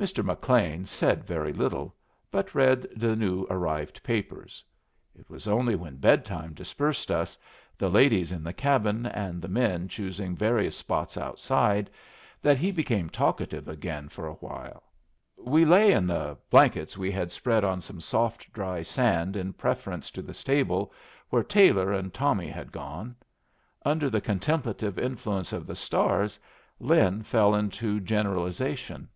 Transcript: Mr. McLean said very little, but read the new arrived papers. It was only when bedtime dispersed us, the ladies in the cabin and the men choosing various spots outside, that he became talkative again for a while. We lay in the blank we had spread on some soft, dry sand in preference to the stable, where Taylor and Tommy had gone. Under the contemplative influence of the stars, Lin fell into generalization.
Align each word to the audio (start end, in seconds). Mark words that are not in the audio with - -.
Mr. 0.00 0.24
McLean 0.24 0.86
said 0.86 1.24
very 1.26 1.52
little, 1.52 1.94
but 2.30 2.54
read 2.54 2.88
the 2.96 3.14
new 3.14 3.46
arrived 3.50 4.02
papers. 4.02 4.64
It 5.14 5.28
was 5.28 5.46
only 5.46 5.74
when 5.74 5.98
bedtime 5.98 6.54
dispersed 6.54 7.10
us, 7.10 7.36
the 7.76 7.90
ladies 7.90 8.32
in 8.32 8.42
the 8.42 8.54
cabin 8.54 9.04
and 9.04 9.42
the 9.42 9.48
men 9.48 9.88
choosing 9.88 10.34
various 10.34 10.74
spots 10.74 11.18
outside, 11.18 11.90
that 12.40 12.56
he 12.56 12.72
became 12.72 13.10
talkative 13.10 13.68
again 13.68 14.08
for 14.08 14.26
a 14.26 14.32
while. 14.32 14.84
We 15.36 15.66
lay 15.66 15.92
in 15.92 16.06
the 16.06 16.38
blank 16.48 16.78
we 16.96 17.12
had 17.12 17.30
spread 17.30 17.62
on 17.62 17.82
some 17.82 18.00
soft, 18.00 18.50
dry 18.54 18.80
sand 18.80 19.36
in 19.36 19.52
preference 19.52 20.10
to 20.12 20.22
the 20.22 20.32
stable, 20.32 20.94
where 21.28 21.42
Taylor 21.44 21.92
and 21.92 22.14
Tommy 22.14 22.48
had 22.48 22.72
gone. 22.72 23.14
Under 23.84 24.08
the 24.08 24.22
contemplative 24.22 24.98
influence 24.98 25.52
of 25.52 25.66
the 25.66 25.76
stars, 25.76 26.40
Lin 26.78 27.22
fell 27.22 27.54
into 27.54 28.00
generalization. 28.00 29.06